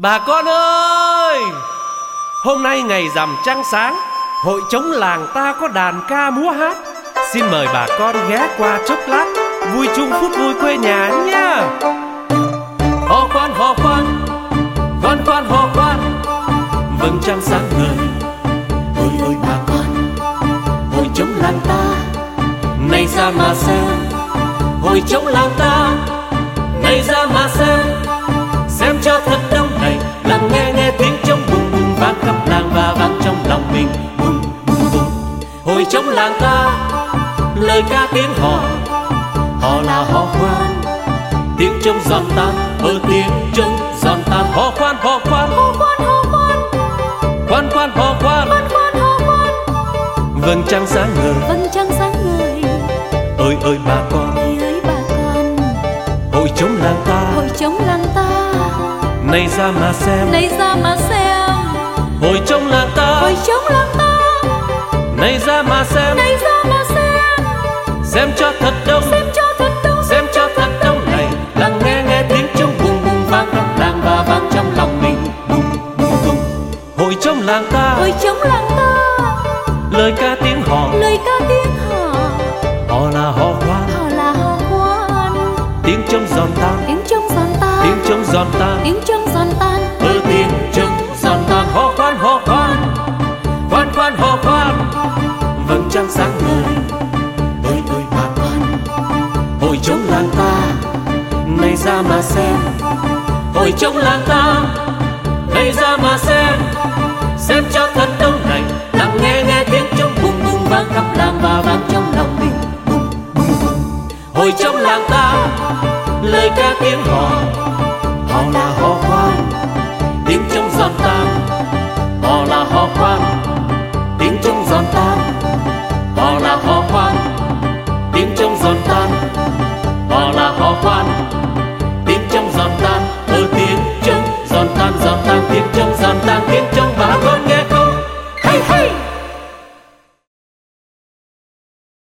[0.00, 1.42] Bà con ơi,
[2.44, 3.96] Hôm nay ngày rằm trăng sáng,
[4.44, 6.76] Hội chống làng ta có đàn ca múa hát.
[7.32, 9.24] Xin mời bà con ghé qua chốc lát,
[9.74, 11.68] Vui chung phút vui quê nhà nha
[13.08, 14.26] Hò khoan hò khoan
[15.02, 16.20] Khoan khoan, hò khoan.
[17.00, 18.06] Vầng trăng sáng ngời,
[18.98, 20.10] Ôi ôi bà con.
[20.96, 21.84] Hội chống làng ta,
[22.90, 23.86] nay ra mà xem
[24.82, 25.90] Hội chống làng ta,
[26.82, 27.55] nay ra mà Xem
[35.90, 36.70] Chống làng ta.
[37.60, 38.60] Lời ca tiếng hò
[39.60, 40.82] Hò là hò khoan.
[41.58, 44.44] Tiếng trống giòn tan Ở tiếng trống giòn tan.
[44.52, 45.50] Hò khoan hò khoan.
[45.50, 46.58] Hò khoan hò khoan.
[47.48, 48.48] Khoan khoan hò khoan.
[48.48, 49.52] Khoan khoan hò khoan.
[50.40, 51.34] Vầng trăng sáng ngời.
[51.48, 52.62] Vầng trăng sáng ngời.
[53.38, 54.36] Ơi ơi bà con.
[54.36, 55.56] Ơi ơi bà con.
[56.32, 57.22] Hội chống làng ta.
[57.34, 58.26] Hội chống làng ta.
[59.32, 60.32] Này ra mà xem.
[60.32, 61.05] Này ra mà xem
[65.56, 66.16] ra mà xem.
[66.16, 67.46] Này ra mà xem.
[68.04, 69.02] Xem cho thật đông.
[69.10, 70.04] Xem cho thật đông.
[70.08, 71.28] Xem cho thật đông này.
[71.54, 75.16] Lắng nghe nghe tiếng trống bùng bùng Vang khắp làng và vang trong lòng mình.
[75.48, 75.64] Bùng
[75.98, 76.38] bùng bùng.
[76.96, 77.94] Hội chống làng ta.
[77.98, 79.18] Hội chống làng ta.
[79.90, 80.88] Lời ca tiếng hò.
[80.92, 82.12] Lời ca tiếng hò.
[82.88, 85.32] Hò là hò khoan hò là hò khoan
[85.82, 86.84] Tiếng trống giòn tan.
[86.86, 87.78] Tiếng trống giòn tan.
[87.82, 88.80] Tiếng trống giòn tan.
[88.84, 89.65] Tiếng trống giòn tan
[95.96, 96.74] trăng sáng ngời
[97.72, 98.78] Ơi ơi bà con,
[99.60, 100.52] Hồi chống làng ta
[101.60, 102.56] Này ra mà xem.
[103.54, 104.64] Hồi chống làng ta
[105.54, 106.54] Này ra mà xem.
[107.38, 111.38] Xem cho thật đông này Lắng nghe nghe tiếng trống bùng bùng Vang khắp làng
[111.42, 112.52] và vang trong lòng mình.
[112.86, 115.48] Bùng bùng bùng hồi chống làng ta,
[116.22, 117.46] Lời ca tiếng hò